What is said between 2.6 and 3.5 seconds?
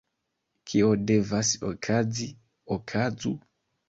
okazu!